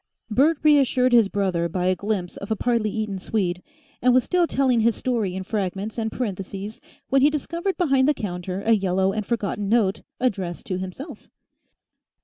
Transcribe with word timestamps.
Bert 0.31 0.57
reassured 0.63 1.13
his 1.13 1.27
brother 1.27 1.69
by 1.69 1.85
a 1.85 1.95
glimpse 1.95 2.35
of 2.37 2.49
a 2.49 2.55
partly 2.55 2.89
eaten 2.89 3.19
swede, 3.19 3.61
and 4.01 4.15
was 4.15 4.23
still 4.23 4.47
telling 4.47 4.79
his 4.79 4.95
story 4.95 5.35
in 5.35 5.43
fragments 5.43 5.99
and 5.99 6.11
parentheses, 6.11 6.81
when 7.09 7.21
he 7.21 7.29
discovered 7.29 7.77
behind 7.77 8.07
the 8.07 8.15
counter 8.15 8.61
a 8.65 8.71
yellow 8.71 9.13
and 9.13 9.27
forgotten 9.27 9.69
note 9.69 10.01
addressed 10.19 10.65
to 10.65 10.79
himself. 10.79 11.29